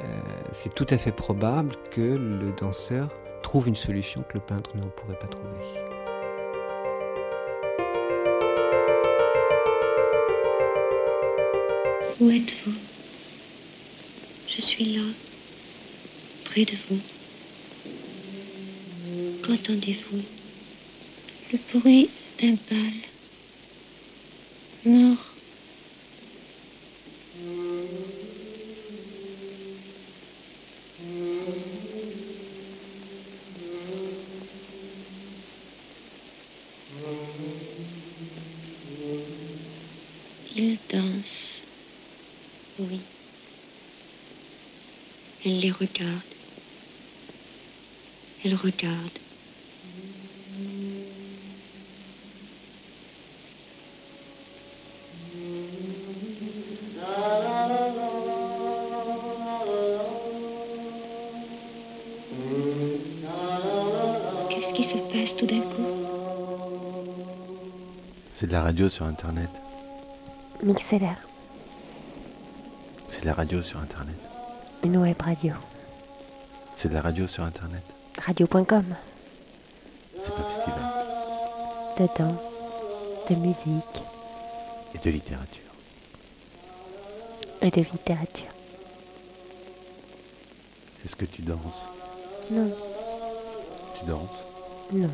euh, 0.00 0.20
c'est 0.52 0.74
tout 0.74 0.86
à 0.90 0.98
fait 0.98 1.12
probable 1.12 1.74
que 1.90 2.00
le 2.00 2.52
danseur 2.52 3.08
trouve 3.42 3.68
une 3.68 3.74
solution 3.74 4.22
que 4.22 4.34
le 4.34 4.40
peintre 4.40 4.76
ne 4.76 4.82
pourrait 4.82 5.18
pas 5.18 5.28
trouver. 5.28 5.48
Où 12.20 12.30
êtes-vous? 12.30 12.74
Je 14.48 14.60
suis 14.60 14.96
là, 14.96 15.02
près 16.44 16.64
de 16.64 16.72
vous. 16.88 16.98
Qu'entendez-vous? 19.44 20.22
Le 21.52 21.58
bruit 21.78 22.10
d'un 22.38 22.56
bal 22.68 22.94
mort. 24.84 25.40
Il 40.56 40.78
danse, 40.88 41.62
oui. 42.78 43.00
Elle 45.44 45.60
les 45.60 45.70
regarde. 45.70 46.34
Elle 48.44 48.54
regarde. 48.54 49.18
C'est 68.44 68.48
de 68.48 68.52
la 68.52 68.60
radio 68.60 68.90
sur 68.90 69.06
Internet. 69.06 69.48
Mixeller. 70.62 71.14
C'est 73.08 73.22
de 73.22 73.26
la 73.26 73.32
radio 73.32 73.62
sur 73.62 73.80
Internet. 73.80 74.18
Une 74.82 74.98
web 74.98 75.16
radio. 75.18 75.54
C'est 76.76 76.90
de 76.90 76.92
la 76.92 77.00
radio 77.00 77.26
sur 77.26 77.42
Internet. 77.42 77.82
Radio.com. 78.22 78.84
C'est 80.20 80.30
un 80.30 80.44
festival. 80.50 80.76
De 81.98 82.06
danse, 82.18 82.68
de 83.30 83.34
musique. 83.36 84.02
Et 84.94 84.98
de 84.98 85.10
littérature. 85.10 85.72
Et 87.62 87.70
de 87.70 87.80
littérature. 87.80 88.52
Est-ce 91.02 91.16
que 91.16 91.24
tu 91.24 91.40
danses? 91.40 91.88
Non. 92.50 92.70
Tu 93.98 94.04
danses? 94.04 94.44
Non. 94.92 95.10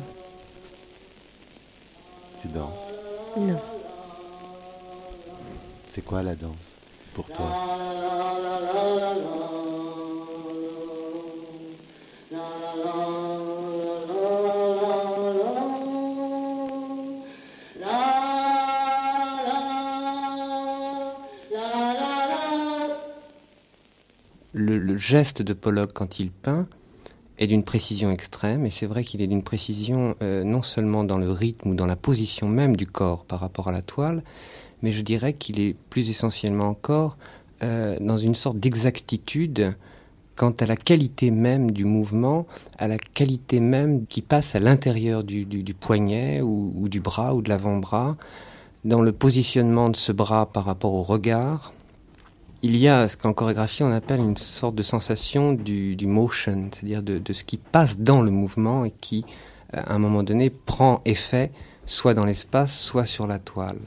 Tu 2.41 2.49
danses? 2.49 2.90
Non. 3.37 3.61
C'est 5.89 6.03
quoi 6.03 6.21
la 6.21 6.35
danse 6.35 6.75
pour 7.13 7.27
toi? 7.27 7.45
Le, 24.53 24.77
le, 24.77 24.97
geste 24.97 25.41
de 25.41 25.53
Pollock 25.53 25.93
quand 25.93 26.19
il 26.19 26.29
peint 26.29 26.67
est 27.41 27.47
d'une 27.47 27.63
précision 27.63 28.11
extrême, 28.11 28.65
et 28.65 28.69
c'est 28.69 28.85
vrai 28.85 29.03
qu'il 29.03 29.21
est 29.21 29.27
d'une 29.27 29.43
précision 29.43 30.15
euh, 30.21 30.43
non 30.43 30.61
seulement 30.61 31.03
dans 31.03 31.17
le 31.17 31.31
rythme 31.31 31.69
ou 31.69 31.75
dans 31.75 31.87
la 31.87 31.95
position 31.95 32.47
même 32.47 32.75
du 32.75 32.85
corps 32.85 33.25
par 33.25 33.39
rapport 33.39 33.67
à 33.67 33.71
la 33.71 33.81
toile, 33.81 34.23
mais 34.83 34.91
je 34.91 35.01
dirais 35.01 35.33
qu'il 35.33 35.59
est 35.59 35.75
plus 35.89 36.09
essentiellement 36.09 36.67
encore 36.67 37.17
euh, 37.63 37.97
dans 37.99 38.17
une 38.17 38.35
sorte 38.35 38.59
d'exactitude 38.59 39.73
quant 40.35 40.53
à 40.59 40.65
la 40.65 40.75
qualité 40.75 41.29
même 41.29 41.71
du 41.71 41.85
mouvement, 41.85 42.47
à 42.77 42.87
la 42.87 42.97
qualité 42.97 43.59
même 43.59 44.05
qui 44.07 44.21
passe 44.21 44.55
à 44.55 44.59
l'intérieur 44.59 45.23
du, 45.23 45.45
poignet 45.79 46.41
ou, 46.41 46.87
du 46.89 46.99
bras 46.99 47.35
ou 47.35 47.41
de 47.41 47.49
l'avant-bras, 47.49 48.17
dans 48.85 49.01
le 49.01 49.11
positionnement 49.11 49.89
de 49.89 49.95
ce 49.95 50.11
bras 50.11 50.47
par 50.47 50.65
rapport 50.65 50.93
au 50.93 51.03
regard, 51.03 51.73
il 52.63 52.77
y 52.77 52.87
a 52.87 53.07
ce 53.07 53.17
qu'en 53.17 53.33
chorégraphie 53.33 53.83
on 53.83 53.91
appelle 53.91 54.19
une 54.19 54.37
sorte 54.37 54.75
de 54.75 54.83
sensation 54.83 55.53
du, 55.53 55.97
motion, 56.05 56.69
c'est-à-dire 56.71 57.01
de, 57.03 57.33
ce 57.33 57.43
qui 57.43 57.57
passe 57.57 57.99
dans 57.99 58.21
le 58.21 58.31
mouvement 58.31 58.85
et 58.85 58.91
qui 58.91 59.25
à 59.73 59.93
un 59.93 59.99
moment 59.99 60.23
donné, 60.23 60.49
prend 60.49 61.01
effet 61.05 61.51
soit 61.85 62.13
dans 62.13 62.25
l'espace, 62.25 62.77
soit 62.77 63.05
sur 63.05 63.27
la 63.27 63.39
toile. 63.39 63.79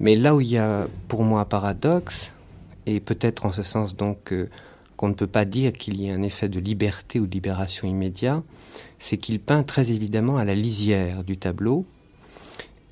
Mais 0.00 0.16
là 0.16 0.34
où 0.34 0.40
il 0.40 0.48
y 0.48 0.58
a 0.58 0.86
pour 1.08 1.22
moi 1.22 1.40
un 1.40 1.44
paradoxe, 1.44 2.32
et 2.86 3.00
peut-être 3.00 3.46
en 3.46 3.52
ce 3.52 3.62
sens 3.62 3.96
donc 3.96 4.32
euh, 4.32 4.48
qu'on 4.96 5.08
ne 5.08 5.14
peut 5.14 5.26
pas 5.26 5.44
dire 5.44 5.72
qu'il 5.72 6.00
y 6.00 6.08
ait 6.08 6.12
un 6.12 6.22
effet 6.22 6.48
de 6.48 6.60
liberté 6.60 7.18
ou 7.18 7.26
de 7.26 7.32
libération 7.32 7.88
immédiat, 7.88 8.42
c'est 8.98 9.16
qu'il 9.16 9.40
peint 9.40 9.62
très 9.62 9.90
évidemment 9.90 10.36
à 10.36 10.44
la 10.44 10.54
lisière 10.54 11.24
du 11.24 11.36
tableau. 11.36 11.86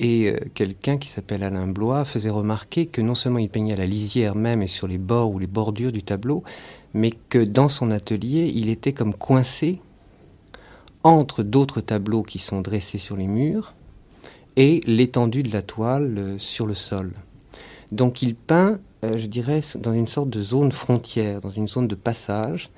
Et 0.02 0.28
euh, 0.28 0.36
quelqu'un 0.52 0.98
qui 0.98 1.08
s'appelle 1.08 1.44
Alain 1.44 1.68
Blois 1.68 2.04
faisait 2.04 2.28
remarquer 2.28 2.86
que 2.86 3.00
non 3.00 3.14
seulement 3.14 3.38
il 3.38 3.48
peignait 3.48 3.74
à 3.74 3.76
la 3.76 3.86
lisière 3.86 4.34
même 4.34 4.60
et 4.60 4.66
sur 4.66 4.88
les 4.88 4.98
bords 4.98 5.30
ou 5.30 5.38
les 5.38 5.46
bordures 5.46 5.92
du 5.92 6.02
tableau, 6.02 6.42
mais 6.92 7.12
que 7.28 7.38
dans 7.38 7.68
son 7.68 7.92
atelier, 7.92 8.50
il 8.52 8.68
était 8.68 8.92
comme 8.92 9.14
coincé 9.14 9.78
entre 11.04 11.44
d'autres 11.44 11.80
tableaux 11.80 12.24
qui 12.24 12.40
sont 12.40 12.60
dressés 12.60 12.98
sur 12.98 13.16
les 13.16 13.28
murs 13.28 13.74
et 14.56 14.80
l'étendue 14.86 15.44
de 15.44 15.52
la 15.52 15.62
toile 15.62 16.14
euh, 16.18 16.38
sur 16.38 16.66
le 16.66 16.74
sol. 16.74 17.12
Donc 17.92 18.22
il 18.22 18.34
peint, 18.34 18.80
euh, 19.04 19.18
je 19.18 19.26
dirais, 19.26 19.60
dans 19.76 19.92
une 19.92 20.08
sorte 20.08 20.30
de 20.30 20.42
zone 20.42 20.72
frontière, 20.72 21.40
dans 21.40 21.52
une 21.52 21.68
zone 21.68 21.86
de 21.86 21.94
passage, 21.94 22.70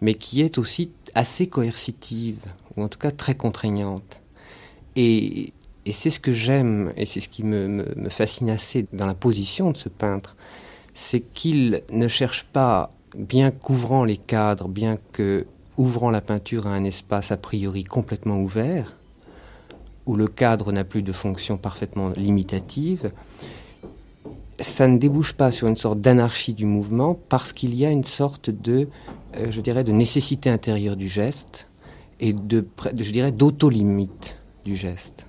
mais 0.00 0.14
qui 0.14 0.42
est 0.42 0.58
aussi 0.58 0.90
assez 1.14 1.46
coercitive, 1.46 2.44
ou 2.76 2.82
en 2.82 2.88
tout 2.88 2.98
cas 2.98 3.12
très 3.12 3.36
contraignante. 3.36 4.20
Et, 4.96 5.52
c'est 5.90 6.10
ce 6.10 6.20
que 6.20 6.32
j'aime, 6.32 6.92
et 6.96 7.06
c'est 7.06 7.20
ce 7.20 7.28
qui 7.28 7.42
me, 7.42 7.66
me, 7.66 8.08
fascine 8.08 8.50
assez 8.50 8.86
dans 8.92 9.06
la 9.06 9.14
position 9.14 9.72
de 9.72 9.76
ce 9.76 9.88
peintre, 9.88 10.36
c'est 10.94 11.20
qu'il 11.20 11.82
ne 11.90 12.06
cherche 12.06 12.44
pas, 12.52 12.92
bien 13.16 13.50
qu'ouvrant 13.50 14.04
les 14.04 14.16
cadres, 14.16 14.68
bien 14.68 14.96
que 15.12 15.46
ouvrant 15.76 16.10
la 16.10 16.20
peinture 16.20 16.66
à 16.66 16.70
un 16.70 16.84
espace 16.84 17.32
a 17.32 17.36
priori 17.36 17.82
complètement 17.82 18.38
ouvert, 18.38 18.96
où 20.06 20.16
le 20.16 20.28
cadre 20.28 20.70
n'a 20.72 20.84
plus 20.84 21.02
de 21.02 21.12
fonction 21.12 21.56
parfaitement 21.56 22.10
limitative, 22.10 23.12
ça 24.60 24.86
ne 24.86 24.98
débouche 24.98 25.32
pas 25.32 25.50
sur 25.50 25.66
une 25.66 25.76
sorte 25.76 26.00
d'anarchie 26.00 26.54
du 26.54 26.66
mouvement 26.66 27.18
parce 27.28 27.52
qu'il 27.52 27.74
y 27.74 27.84
a 27.84 27.90
une 27.90 28.04
sorte 28.04 28.50
de, 28.50 28.88
euh, 29.36 29.50
je 29.50 29.60
dirais, 29.60 29.82
de 29.82 29.92
nécessité 29.92 30.50
intérieure 30.50 30.96
du 30.96 31.08
geste 31.08 31.66
et 32.20 32.32
de, 32.32 32.66
je 32.96 33.10
dirais, 33.10 33.32
d'auto-limite 33.32 34.36
du 34.64 34.76
geste. 34.76 35.26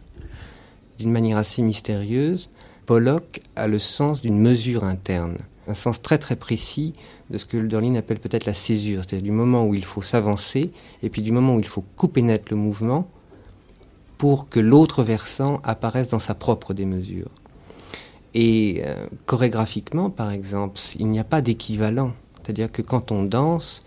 D'une 0.99 1.11
manière 1.11 1.37
assez 1.37 1.61
mystérieuse, 1.61 2.49
Pollock 2.85 3.41
a 3.55 3.67
le 3.67 3.79
sens 3.79 4.21
d'une 4.21 4.37
mesure 4.37 4.83
interne, 4.83 5.37
un 5.67 5.73
sens 5.73 6.01
très 6.01 6.17
très 6.17 6.35
précis 6.35 6.93
de 7.29 7.37
ce 7.37 7.45
que 7.45 7.57
Hölderlin 7.57 7.95
appelle 7.95 8.19
peut-être 8.19 8.45
la 8.45 8.53
césure, 8.53 9.03
c'est-à-dire 9.03 9.23
du 9.23 9.31
moment 9.31 9.65
où 9.65 9.73
il 9.73 9.85
faut 9.85 10.01
s'avancer 10.01 10.71
et 11.01 11.09
puis 11.09 11.21
du 11.21 11.31
moment 11.31 11.55
où 11.55 11.59
il 11.59 11.67
faut 11.67 11.83
couper 11.95 12.21
net 12.21 12.49
le 12.49 12.57
mouvement 12.57 13.07
pour 14.17 14.49
que 14.49 14.59
l'autre 14.59 15.03
versant 15.03 15.61
apparaisse 15.63 16.09
dans 16.09 16.19
sa 16.19 16.35
propre 16.35 16.73
démesure. 16.73 17.29
Et 18.33 18.81
euh, 18.85 19.07
chorégraphiquement, 19.25 20.09
par 20.09 20.31
exemple, 20.31 20.79
il 20.97 21.07
n'y 21.07 21.19
a 21.19 21.23
pas 21.23 21.41
d'équivalent. 21.41 22.13
C'est-à-dire 22.41 22.71
que 22.71 22.81
quand 22.81 23.11
on 23.11 23.23
danse, 23.23 23.83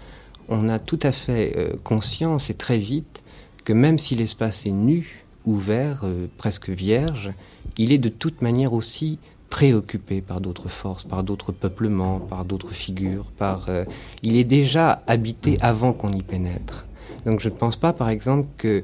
on 0.48 0.68
a 0.68 0.78
tout 0.78 1.00
à 1.02 1.12
fait 1.12 1.54
euh, 1.56 1.76
conscience 1.82 2.50
et 2.50 2.54
très 2.54 2.78
vite 2.78 3.22
que 3.64 3.72
même 3.72 3.98
si 3.98 4.14
l'espace 4.14 4.66
est 4.66 4.70
nu, 4.70 5.25
ouvert, 5.46 6.00
euh, 6.04 6.26
presque 6.36 6.68
vierge, 6.68 7.32
il 7.78 7.92
est 7.92 7.98
de 7.98 8.08
toute 8.08 8.42
manière 8.42 8.72
aussi 8.72 9.18
préoccupé 9.48 10.20
par 10.20 10.40
d'autres 10.40 10.68
forces, 10.68 11.04
par 11.04 11.22
d'autres 11.22 11.52
peuplements, 11.52 12.18
par 12.18 12.44
d'autres 12.44 12.74
figures, 12.74 13.26
par, 13.38 13.68
il 14.22 14.36
est 14.36 14.44
déjà 14.44 15.02
habité 15.06 15.56
avant 15.60 15.92
qu'on 15.92 16.12
y 16.12 16.22
pénètre. 16.22 16.84
Donc 17.24 17.40
je 17.40 17.48
ne 17.48 17.54
pense 17.54 17.76
pas, 17.76 17.92
par 17.92 18.08
exemple, 18.08 18.48
que 18.56 18.82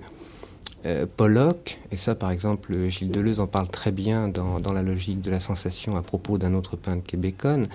euh, 0.85 1.07
Pollock, 1.17 1.79
et 1.93 1.97
ça 1.97 2.17
par 2.17 2.33
exemple 2.33 2.89
Gilles 2.89 3.13
Deleuze 3.13 3.39
en 3.39 3.47
parle 3.47 3.69
très 3.69 3.93
bien 3.93 4.27
dans, 4.27 4.73
la 4.73 4.83
logique 4.83 5.21
de 5.21 5.31
la 5.31 5.39
sensation 5.39 5.97
à 5.97 6.03
propos 6.03 6.39
d'un 6.39 6.55
autre 6.55 6.75
peintre 6.75 7.17
Bacon, 7.17 7.69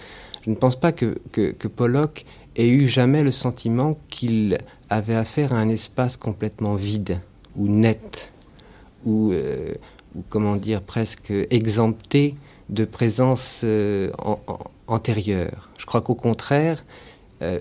je 0.44 0.50
ne 0.50 0.56
pense 0.56 0.76
pas 0.76 0.92
que, 0.92 1.18
Pollock 1.74 2.26
ait 2.58 2.68
eu 2.68 2.86
jamais 2.86 3.24
le 3.24 3.32
sentiment 3.32 3.98
qu'il 4.10 4.58
avait 4.90 5.16
affaire 5.16 5.54
à 5.54 5.58
un 5.58 5.70
espace 5.70 6.18
complètement 6.18 6.76
vide 6.76 7.22
ou 7.56 7.70
net 7.70 8.34
ou, 9.06 9.32
euh, 9.32 9.74
comment 10.30 10.56
dire 10.56 10.82
presque 10.82 11.32
exempté 11.50 12.36
de 12.70 12.86
présence 12.86 13.62
euh, 13.64 14.12
antérieure. 14.88 15.70
Je 15.78 15.86
crois 15.86 16.02
qu'au 16.02 16.16
contraire, 16.16 16.84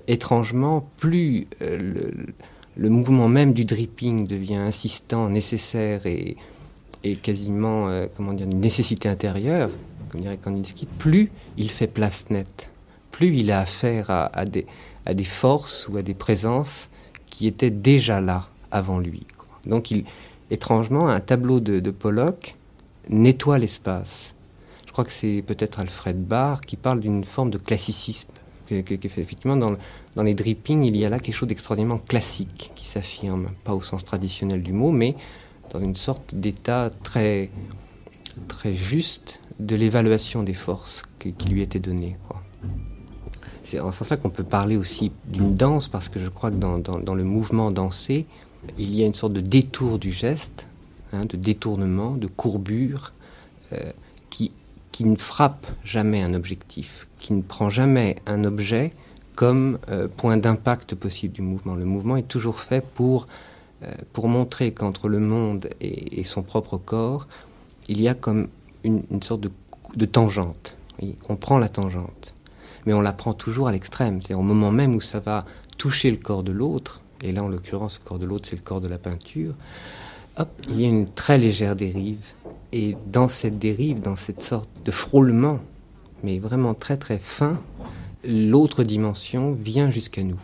étrangement, 0.08 0.88
plus 0.96 1.46
le 2.76 2.90
mouvement 2.90 3.28
même 3.28 3.52
du 3.52 3.64
dripping 3.64 4.26
devient 4.26 4.56
insistant, 4.56 5.30
nécessaire 5.30 6.06
et, 6.06 6.36
quasiment, 7.22 7.88
euh, 7.88 8.06
comment 8.16 8.32
dire, 8.32 8.46
une 8.46 8.60
nécessité 8.60 9.08
intérieure, 9.08 9.70
comme 10.10 10.20
dirait 10.20 10.36
Kandinsky, 10.36 10.86
plus 10.98 11.30
il 11.56 11.70
fait 11.70 11.86
place 11.86 12.30
nette, 12.30 12.70
plus 13.12 13.34
il 13.36 13.52
a 13.52 13.60
affaire 13.60 14.10
à, 14.10 14.44
des, 14.44 14.66
à 15.04 15.14
des 15.14 15.24
forces 15.24 15.88
ou 15.88 15.96
à 15.96 16.02
des 16.02 16.14
présences 16.14 16.88
qui 17.30 17.46
étaient 17.46 17.70
déjà 17.70 18.20
là 18.20 18.48
avant 18.72 18.98
lui. 18.98 19.24
Donc, 19.66 19.92
il, 19.92 20.04
étrangement, 20.50 21.08
un 21.08 21.20
tableau 21.20 21.60
de, 21.60 21.90
Pollock 21.90 22.56
nettoie 23.08 23.58
l'espace. 23.58 24.34
Je 24.86 24.92
crois 24.92 25.04
que 25.04 25.12
c'est 25.12 25.42
peut-être 25.46 25.80
Alfred 25.80 26.22
Barr 26.24 26.60
qui 26.60 26.76
parle 26.76 27.00
d'une 27.00 27.24
forme 27.24 27.50
de 27.50 27.58
classicisme 27.58 28.28
effectivement, 28.70 29.56
dans, 29.56 29.76
dans, 30.14 30.22
les 30.22 30.34
drippings, 30.34 30.84
il 30.84 30.96
y 30.96 31.04
a 31.04 31.08
là 31.08 31.18
quelque 31.18 31.34
chose 31.34 31.48
d'extraordinairement 31.48 31.98
classique 31.98 32.72
qui 32.74 32.86
s'affirme, 32.86 33.48
pas 33.64 33.74
au 33.74 33.80
sens 33.80 34.04
traditionnel 34.04 34.62
du 34.62 34.72
mot, 34.72 34.90
mais 34.90 35.14
dans 35.72 35.80
une 35.80 35.96
sorte 35.96 36.34
d'état 36.34 36.90
très, 37.02 37.50
très 38.48 38.74
juste 38.74 39.40
de 39.60 39.74
l'évaluation 39.76 40.42
des 40.42 40.54
forces 40.54 41.02
qui 41.18 41.48
lui 41.48 41.62
étaient 41.62 41.78
données. 41.78 42.16
C'est 43.62 43.80
en 43.80 43.90
ce 43.90 43.98
sens-là 43.98 44.16
qu'on 44.16 44.30
peut 44.30 44.44
parler 44.44 44.76
aussi 44.76 45.10
d'une 45.26 45.56
danse, 45.56 45.88
parce 45.88 46.08
que 46.08 46.20
je 46.20 46.28
crois 46.28 46.50
que 46.50 46.56
dans, 46.56 46.78
dans, 46.78 47.14
le 47.14 47.24
mouvement 47.24 47.72
dansé, 47.72 48.26
il 48.78 48.94
y 48.94 49.02
a 49.02 49.06
une 49.06 49.14
sorte 49.14 49.32
de 49.32 49.40
détour 49.40 49.98
du 49.98 50.10
geste, 50.10 50.66
hein, 51.12 51.24
de 51.24 51.36
détournement, 51.36 52.12
de 52.12 52.26
courbure, 52.26 53.12
euh, 53.72 53.92
qui, 54.30 54.52
qui 54.92 55.04
ne 55.04 55.16
frappe 55.16 55.66
jamais 55.84 56.22
un 56.22 56.34
objectif, 56.34 57.06
qui 57.18 57.32
ne 57.32 57.42
prend 57.42 57.70
jamais 57.70 58.16
un 58.26 58.44
objet 58.44 58.92
comme 59.34 59.78
euh, 59.90 60.08
point 60.08 60.36
d'impact 60.38 60.94
possible 60.94 61.34
du 61.34 61.42
mouvement. 61.42 61.74
Le 61.74 61.84
mouvement 61.84 62.16
est 62.16 62.26
toujours 62.26 62.60
fait 62.60 62.84
pour, 62.94 63.28
euh, 63.82 63.92
pour 64.12 64.28
montrer 64.28 64.72
qu'entre 64.72 65.08
le 65.08 65.20
monde 65.20 65.68
et, 65.80 66.24
son 66.24 66.42
propre 66.42 66.78
corps, 66.78 67.28
il 67.88 68.00
y 68.00 68.08
a 68.08 68.14
comme 68.14 68.48
une, 68.82 69.02
sorte 69.22 69.42
de, 69.94 70.06
tangente. 70.06 70.76
on 71.28 71.36
prend 71.36 71.58
la 71.58 71.68
tangente, 71.68 72.34
mais 72.86 72.94
on 72.94 73.00
la 73.00 73.12
prend 73.12 73.34
toujours 73.34 73.68
à 73.68 73.72
l'extrême. 73.72 74.20
C'est 74.26 74.34
au 74.34 74.42
moment 74.42 74.72
même 74.72 74.94
où 74.94 75.00
ça 75.00 75.20
va 75.20 75.44
toucher 75.76 76.10
le 76.10 76.16
corps 76.16 76.42
de 76.42 76.52
l'autre, 76.52 77.02
et 77.22 77.32
là 77.32 77.42
en 77.42 77.48
l'occurrence 77.48 77.98
le 78.02 78.08
corps 78.08 78.18
de 78.18 78.26
l'autre 78.26 78.48
c'est 78.48 78.56
le 78.56 78.62
corps 78.62 78.80
de 78.80 78.88
la 78.88 78.98
peinture, 78.98 79.54
hop, 80.36 80.48
il 80.68 80.80
y 80.80 80.84
a 80.84 80.88
une 80.88 81.08
très 81.08 81.38
légère 81.38 81.76
dérive. 81.76 82.32
Et 82.72 82.96
dans 83.06 83.28
cette 83.28 83.58
dérive, 83.58 84.00
dans 84.00 84.16
cette 84.16 84.42
sorte 84.42 84.68
de 84.84 84.90
frôlement 84.90 85.60
mais 86.22 86.38
vraiment 86.38 86.74
très 86.74 86.96
très 86.96 87.18
fin, 87.18 87.60
l'autre 88.24 88.82
dimension 88.82 89.52
vient 89.52 89.90
jusqu'à 89.90 90.22
nous. 90.22 90.40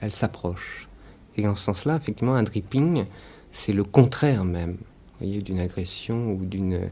Elle 0.00 0.12
s'approche. 0.12 0.88
Et 1.36 1.46
en 1.46 1.54
ce 1.54 1.64
sens-là, 1.64 1.96
effectivement, 1.96 2.34
un 2.34 2.42
dripping, 2.42 3.04
c'est 3.52 3.72
le 3.72 3.84
contraire 3.84 4.44
même, 4.44 4.76
d'une 5.20 5.60
agression 5.60 6.32
ou 6.32 6.44
d'une 6.44 6.90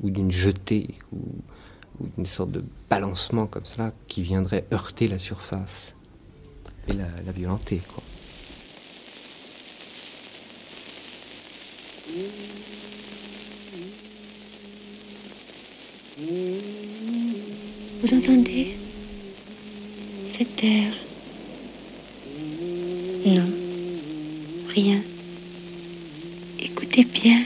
ou 0.00 0.10
d'une 0.10 0.30
jetée 0.30 0.94
ou, 1.12 1.18
d'une 2.16 2.26
sorte 2.26 2.52
de 2.52 2.64
balancement 2.88 3.46
comme 3.46 3.64
cela 3.64 3.92
qui 4.06 4.22
viendrait 4.22 4.64
heurter 4.72 5.08
la 5.08 5.18
surface 5.18 5.94
et 6.86 6.92
la, 6.92 7.06
la 7.24 7.32
violenter. 7.32 7.82
Vous 16.20 18.12
entendez 18.12 18.76
Cet 20.36 20.64
air 20.64 20.92
Non, 23.24 23.48
rien. 24.74 25.00
Écoutez 26.58 27.04
bien. 27.04 27.44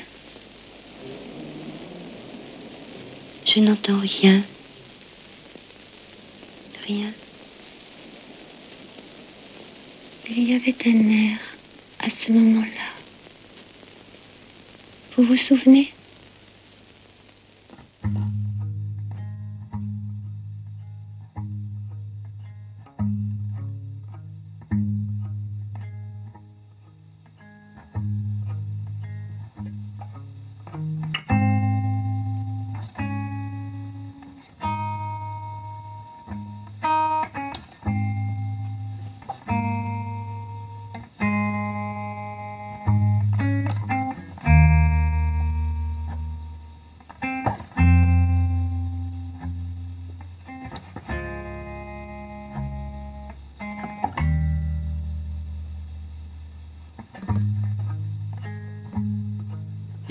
Je 3.45 3.61
n'entends 3.61 3.99
rien. 3.99 4.43
Rien. 6.87 7.13
Il 10.31 10.51
y 10.51 10.55
avait 10.55 10.77
un 10.87 11.11
air 11.11 11.39
à 11.99 12.09
ce 12.09 12.33
moment-là. 12.33 12.89
Vous 15.15 15.25
vous 15.25 15.37
souvenez? 15.37 15.93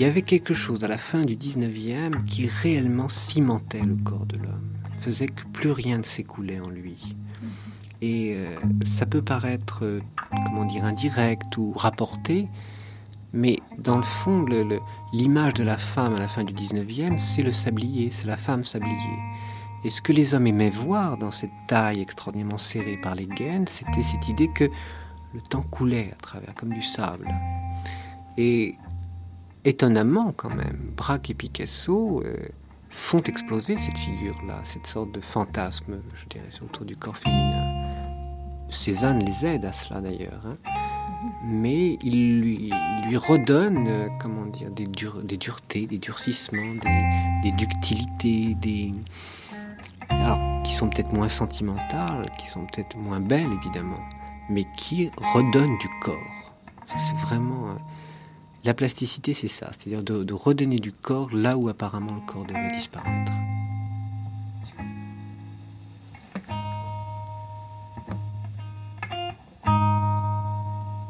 Il 0.02 0.06
y 0.06 0.08
avait 0.08 0.22
quelque 0.22 0.52
chose 0.52 0.82
à 0.82 0.88
la 0.88 0.98
fin 0.98 1.24
du 1.24 1.36
19e 1.36 2.24
qui 2.24 2.48
réellement 2.48 3.08
cimentait 3.08 3.82
le 3.82 3.94
corps 3.94 4.26
de 4.26 4.36
l'homme, 4.36 4.72
faisait 4.98 5.28
que 5.28 5.44
plus 5.52 5.70
rien 5.70 5.98
ne 5.98 6.02
s'écoulait 6.02 6.58
en 6.58 6.70
lui. 6.70 7.14
Et 8.00 8.34
euh, 8.34 8.56
ça 8.84 9.06
peut 9.06 9.22
paraître, 9.22 9.84
euh, 9.84 10.00
comment 10.44 10.64
dire, 10.64 10.84
indirect 10.84 11.56
ou 11.56 11.70
rapporté, 11.70 12.48
mais 13.32 13.60
dans 13.78 13.96
le 13.96 14.02
fond, 14.02 14.44
l'image 15.12 15.54
de 15.54 15.62
la 15.62 15.78
femme 15.78 16.16
à 16.16 16.18
la 16.18 16.26
fin 16.26 16.42
du 16.42 16.52
19e, 16.52 17.16
c'est 17.16 17.44
le 17.44 17.52
sablier, 17.52 18.10
c'est 18.10 18.26
la 18.26 18.36
femme 18.36 18.64
sablier. 18.64 18.96
Et 19.84 19.90
ce 19.90 20.02
que 20.02 20.12
les 20.12 20.34
hommes 20.34 20.48
aimaient 20.48 20.70
voir 20.70 21.16
dans 21.16 21.30
cette 21.30 21.54
taille 21.68 22.00
extraordinairement 22.00 22.58
serrée 22.58 22.98
par 23.00 23.14
les 23.14 23.26
gaines, 23.26 23.68
c'était 23.68 24.02
cette 24.02 24.28
idée 24.28 24.48
que 24.48 24.68
le 25.32 25.40
temps 25.42 25.64
coulait 25.70 26.10
à 26.10 26.16
travers, 26.16 26.56
comme 26.56 26.72
du 26.72 26.82
sable. 26.82 27.28
Et 28.36 28.74
étonnamment, 29.64 30.32
quand 30.36 30.54
même, 30.54 30.92
Braque 30.96 31.30
et 31.30 31.34
Picasso 31.34 32.22
euh, 32.24 32.36
font 32.90 33.22
exploser 33.22 33.76
cette 33.76 33.98
figure-là, 33.98 34.60
cette 34.64 34.86
sorte 34.86 35.12
de 35.12 35.20
fantasme, 35.20 36.00
je 36.14 36.26
dirais, 36.26 36.48
autour 36.62 36.84
du 36.84 36.96
corps 36.96 37.16
féminin. 37.16 37.64
Cézanne 38.68 39.24
les 39.24 39.46
aide 39.46 39.64
à 39.64 39.72
cela 39.72 40.00
d'ailleurs. 40.00 40.42
Hein. 40.46 40.56
Mais 41.44 41.98
il 42.02 42.40
lui, 42.40 42.72
redonne, 43.16 43.86
euh, 43.86 44.08
comment 44.20 44.46
dire, 44.46 44.70
des, 44.70 44.86
des 44.86 45.36
duretés, 45.36 45.86
des 45.86 45.98
durcissements, 45.98 46.74
des, 46.74 47.50
des 47.50 47.56
ductilités, 47.56 48.54
des, 48.54 48.92
qui 50.64 50.74
sont 50.74 50.88
peut-être 50.88 51.12
moins 51.12 51.28
sentimentales, 51.28 52.26
qui 52.38 52.48
sont 52.48 52.66
peut-être 52.66 52.96
moins 52.96 53.20
belles 53.20 53.52
évidemment, 53.52 54.00
mais 54.48 54.64
qui 54.76 55.10
redonnent 55.34 55.78
du 55.78 55.88
corps. 56.00 56.54
c'est 56.96 57.16
vraiment 57.16 57.70
euh, 57.70 57.74
la 58.64 58.74
plasticité, 58.74 59.34
c'est 59.34 59.48
ça, 59.48 59.70
c'est-à-dire 59.72 60.02
de, 60.02 60.32
redonner 60.32 60.78
du 60.78 60.92
corps 60.92 61.28
là 61.32 61.56
où 61.56 61.68
apparemment 61.68 62.14
le 62.14 62.20
corps 62.20 62.44
devait 62.44 62.70
disparaître. 62.72 63.32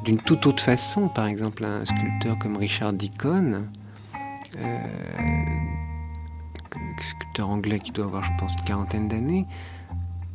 D'une 0.05 0.19
toute 0.19 0.47
autre 0.47 0.63
façon, 0.63 1.09
par 1.09 1.27
exemple, 1.27 1.65
un 1.65 1.85
sculpteur 1.85 2.39
comme 2.39 2.57
Richard 2.57 2.93
Deacon, 2.93 3.69
euh, 4.59 4.79
sculpteur 7.01 7.49
anglais 7.49 7.79
qui 7.79 7.93
doit 7.93 8.07
avoir, 8.07 8.25
je 8.25 8.31
pense, 8.39 8.53
une 8.55 8.65
quarantaine 8.65 9.09
d'années, 9.09 9.47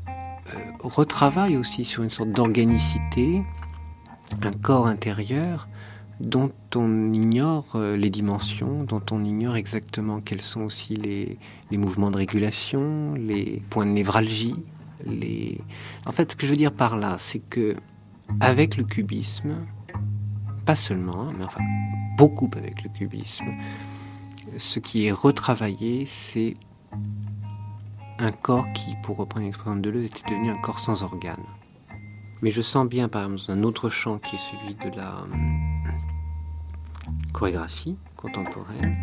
euh, 0.08 0.12
retravaille 0.80 1.58
aussi 1.58 1.84
sur 1.84 2.04
une 2.04 2.10
sorte 2.10 2.30
d'organicité, 2.30 3.44
un 4.42 4.54
corps 4.54 4.88
intérieur 4.88 5.68
dont 6.20 6.52
on 6.76 7.14
ignore 7.14 7.76
euh, 7.76 7.96
les 7.96 8.10
dimensions, 8.10 8.84
dont 8.84 9.04
on 9.12 9.24
ignore 9.24 9.56
exactement 9.56 10.20
quels 10.20 10.42
sont 10.42 10.62
aussi 10.62 10.96
les, 10.96 11.38
mouvements 11.78 12.12
de 12.12 12.18
régulation, 12.18 13.14
les 13.14 13.62
points 13.70 13.86
de 13.86 13.92
névralgie. 13.92 14.56
Les... 15.06 15.60
En 16.06 16.12
fait, 16.12 16.32
ce 16.32 16.36
que 16.36 16.46
je 16.48 16.52
veux 16.52 16.58
dire 16.58 16.74
par 16.74 16.98
là, 16.98 17.18
c'est 17.20 17.40
que 17.40 17.76
avec 18.40 18.78
le 18.78 18.84
cubisme, 18.84 19.56
pas 20.66 20.76
seulement, 20.76 21.32
mais 21.38 21.46
enfin 21.46 21.64
beaucoup 22.18 22.50
avec 22.58 22.84
le 22.84 22.90
cubisme, 22.90 23.46
ce 24.58 24.80
qui 24.80 25.06
est 25.06 25.12
retravaillé, 25.12 26.06
c'est 26.08 26.58
un 28.20 28.32
corps 28.32 28.66
qui, 28.74 28.96
pour 29.04 29.18
reprendre 29.18 29.46
l'expression 29.46 29.76
de 29.76 29.82
Deleuze, 29.82 30.06
était 30.06 30.30
devenu 30.30 30.50
un 30.50 30.58
corps 30.58 30.80
sans 30.80 31.04
organes. 31.04 31.46
Mais 32.42 32.50
je 32.52 32.62
sens 32.62 32.88
bien, 32.88 33.08
par 33.08 33.24
exemple, 33.24 33.42
dans 33.48 33.54
un 33.54 33.64
autre 33.64 33.90
champ 33.90 34.18
qui 34.18 34.36
est 34.36 34.40
celui 34.40 34.76
de 34.76 34.96
la 34.96 35.22
hum, 35.24 35.68
chorégraphie 37.38 37.98
contemporaine, 38.16 38.98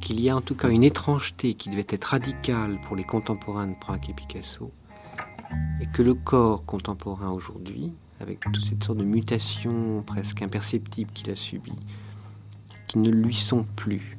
qu'il 0.00 0.20
y 0.20 0.28
a 0.28 0.36
en 0.36 0.40
tout 0.40 0.56
cas 0.56 0.70
une 0.70 0.82
étrangeté 0.82 1.54
qui 1.54 1.70
devait 1.70 1.86
être 1.88 2.06
radicale 2.06 2.80
pour 2.80 2.96
les 2.96 3.04
contemporains 3.04 3.68
de 3.68 3.76
Braque 3.80 4.10
et 4.10 4.12
Picasso, 4.12 4.72
et 5.80 5.86
que 5.86 6.02
le 6.02 6.14
corps 6.14 6.64
contemporain 6.64 7.30
aujourd'hui, 7.30 7.92
avec 8.18 8.40
toute 8.40 8.64
cette 8.64 8.82
sorte 8.82 8.98
de 8.98 9.04
mutation 9.04 10.02
presque 10.04 10.42
imperceptible 10.42 11.12
qu'il 11.12 11.30
a 11.30 11.36
subie, 11.36 11.78
qui 12.88 12.98
ne 12.98 13.10
lui 13.10 13.36
sont 13.36 13.64
plus, 13.76 14.18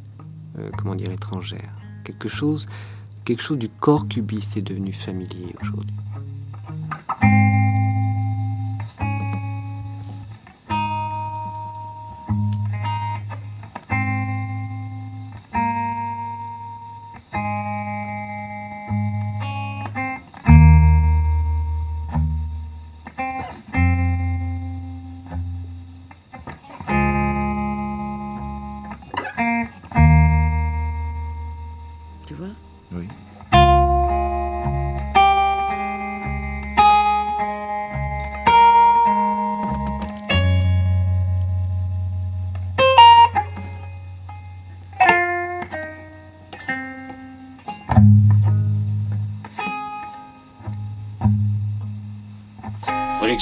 euh, 0.58 0.70
comment 0.78 0.96
dire, 0.96 1.12
étrangères. 1.12 1.76
Quelque 2.06 2.30
chose, 2.30 2.68
quelque 3.26 3.42
chose 3.42 3.60
du 3.60 3.68
corps 3.68 4.08
cubiste 4.08 4.56
est 4.56 4.62
devenu 4.62 4.94
familier 4.94 5.54
aujourd'hui. 5.62 5.98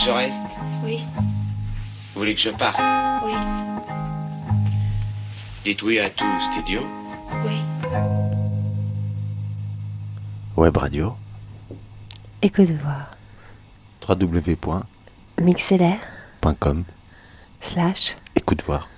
Que 0.04 0.10
je 0.10 0.16
reste 0.16 0.44
Oui. 0.84 1.04
Vous 2.14 2.20
voulez 2.20 2.36
que 2.36 2.42
je 2.42 2.50
parte? 2.50 2.80
Oui. 3.24 3.32
Dites 5.64 5.82
oui 5.82 6.00
à 6.00 6.10
tout, 6.10 6.26
studio 6.52 6.82
Oui. 7.46 7.58
Web 10.58 10.76
radio. 10.78 11.16
Écho 12.42 12.66
de 12.66 12.74
voir. 12.74 13.16
www.mixlr.com 14.08 14.84
Mixlr. 15.42 15.98
Slash. 17.62 18.18
Écoute 18.36 18.64
voir. 18.66 18.90